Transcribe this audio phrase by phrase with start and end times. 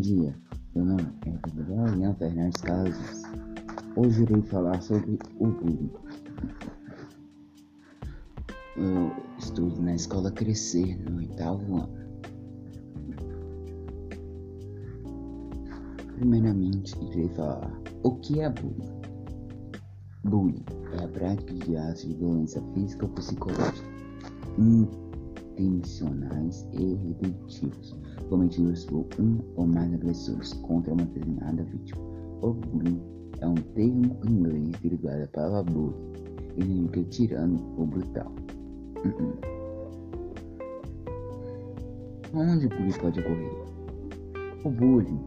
[0.00, 0.34] dia,
[0.74, 2.96] meu nome é Gabriel Ian Fernandes Carlos.
[3.94, 5.92] Hoje irei falar sobre o bullying.
[8.76, 11.96] Eu estudo na escola Crescer, no oitavo ano.
[16.16, 17.72] Primeiramente, irei falar
[18.02, 19.00] o que é bullying.
[20.24, 20.64] Bullying
[20.98, 23.88] é a prática de atos de violência física ou psicológica
[25.58, 27.96] intencionais e repetitivos
[28.28, 32.00] cometidos por um ou mais agressores contra uma determinada vítima.
[32.42, 33.00] O bullying
[33.40, 35.94] é um termo inglês derivado da palavra bully,
[36.54, 38.32] que significa tirano ou brutal.
[39.04, 39.58] Uh -uh.
[42.34, 43.68] Onde o bullying pode ocorrer?
[44.64, 45.20] O bullying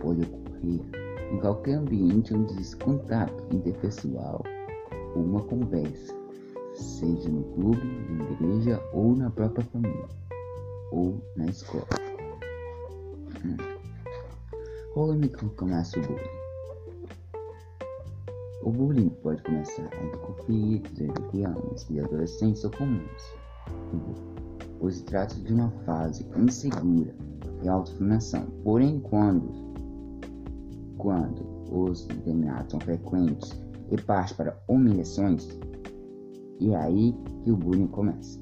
[0.00, 1.02] pode ocorrer
[1.32, 4.42] em qualquer ambiente onde existe contato interpessoal
[5.14, 6.14] ou uma conversa,
[6.74, 10.08] seja no clube, na igreja ou na própria família,
[10.90, 11.86] ou na escola.
[13.44, 13.56] Hum.
[14.94, 16.42] Qual é o começa o bullying?
[18.62, 23.34] O bullying pode começar entre conflitos entre crianças e adolescentes ou comuns.
[24.78, 27.14] Pois se trata de uma fase insegura
[27.62, 28.46] e autoafirmação.
[28.62, 29.50] Porém, quando,
[30.98, 31.42] quando
[31.72, 33.58] os determinados são frequentes
[33.90, 35.48] e parte para humilhações,
[36.62, 38.38] e é aí que o bullying começa.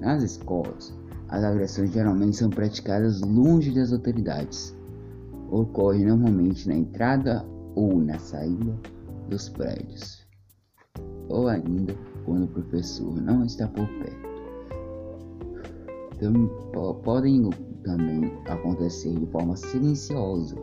[0.00, 0.94] Nas escolas,
[1.28, 4.76] as agressões geralmente são praticadas longe das autoridades.
[5.50, 7.44] Ocorre normalmente na entrada
[7.74, 8.74] ou na saída
[9.28, 10.24] dos prédios,
[11.28, 11.94] ou ainda
[12.24, 14.26] quando o professor não está por perto.
[17.02, 17.50] Podem
[17.84, 20.56] também acontecer de forma silenciosa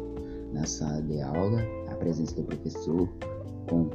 [0.54, 1.60] na sala de aula,
[1.90, 3.10] a presença do professor,
[3.70, 3.90] com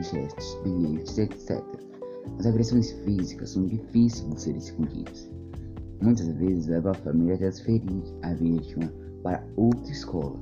[0.00, 1.62] gestos, bilhetes, etc.
[2.38, 5.30] As agressões físicas são difíceis de serem escondidas.
[6.00, 8.92] Muitas vezes leva a família a transferir a vítima
[9.22, 10.38] para outra escola.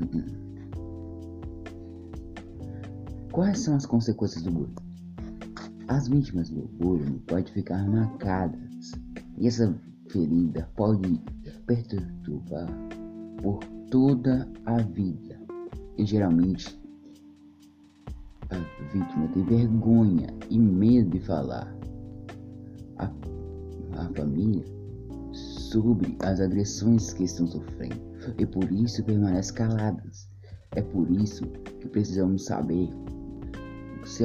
[0.00, 0.48] Uhum.
[3.32, 4.74] Quais são as consequências do bullying?
[5.88, 8.92] As vítimas do bullying podem ficar marcadas
[9.38, 9.74] e essa
[10.08, 11.20] ferida pode
[11.66, 12.68] perturbar
[13.42, 15.40] por toda a vida.
[15.96, 16.77] E geralmente
[18.92, 21.74] vítima tem vergonha e medo de falar
[22.98, 23.10] a,
[23.92, 24.64] a família
[25.32, 30.28] sobre as agressões que estão sofrendo e por isso permanece caladas.
[30.72, 32.88] É por isso que precisamos saber
[34.04, 34.24] se,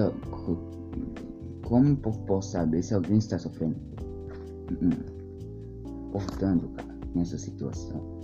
[1.64, 3.76] como posso saber se alguém está sofrendo.
[4.82, 4.90] Hum.
[6.12, 8.23] Portanto, cara, nessa situação,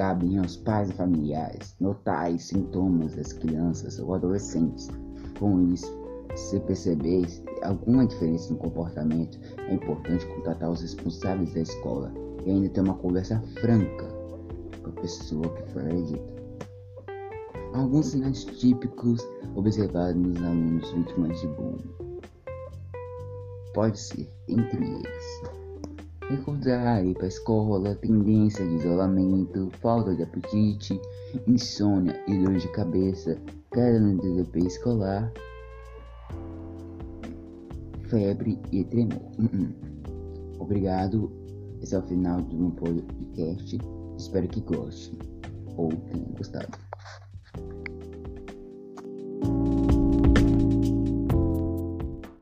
[0.00, 4.88] cabe aos pais e familiares notar os sintomas das crianças ou adolescentes
[5.38, 5.94] com isso,
[6.34, 7.26] se perceber
[7.62, 12.10] alguma diferença no comportamento, é importante contatar os responsáveis da escola
[12.46, 14.06] e ainda ter uma conversa franca
[14.82, 16.34] com a pessoa que foi agredida.
[17.74, 19.20] Alguns sinais típicos
[19.54, 21.94] observados nos alunos vítimas de bullying.
[23.74, 25.59] Pode ser, entre eles,
[26.34, 31.00] ir para escola, tendência de isolamento, falta de apetite,
[31.46, 33.36] insônia e dor de cabeça,
[33.72, 35.32] queda no desempenho escolar,
[38.08, 39.22] febre e tremor.
[39.38, 39.72] Uhum.
[40.58, 41.32] Obrigado.
[41.80, 43.78] Esse é o final do meu podcast.
[44.16, 45.16] Espero que goste
[45.76, 46.89] ou tenha gostado.